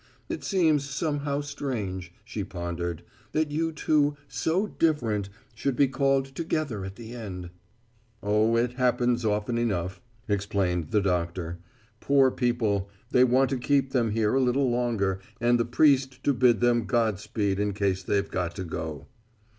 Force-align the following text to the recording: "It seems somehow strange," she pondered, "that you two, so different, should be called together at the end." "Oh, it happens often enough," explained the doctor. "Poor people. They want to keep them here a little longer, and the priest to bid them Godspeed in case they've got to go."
"It 0.29 0.43
seems 0.43 0.89
somehow 0.89 1.41
strange," 1.41 2.11
she 2.25 2.43
pondered, 2.43 3.03
"that 3.33 3.51
you 3.51 3.71
two, 3.71 4.17
so 4.27 4.65
different, 4.65 5.29
should 5.53 5.75
be 5.75 5.87
called 5.87 6.25
together 6.33 6.83
at 6.83 6.95
the 6.95 7.13
end." 7.13 7.51
"Oh, 8.23 8.55
it 8.57 8.73
happens 8.79 9.23
often 9.23 9.59
enough," 9.59 10.01
explained 10.27 10.89
the 10.89 11.01
doctor. 11.01 11.59
"Poor 11.99 12.31
people. 12.31 12.89
They 13.11 13.23
want 13.23 13.51
to 13.51 13.57
keep 13.59 13.91
them 13.91 14.09
here 14.09 14.33
a 14.33 14.39
little 14.41 14.71
longer, 14.71 15.19
and 15.39 15.59
the 15.59 15.65
priest 15.65 16.23
to 16.23 16.33
bid 16.33 16.61
them 16.61 16.85
Godspeed 16.85 17.59
in 17.59 17.73
case 17.73 18.01
they've 18.01 18.27
got 18.27 18.55
to 18.55 18.63
go." 18.63 19.05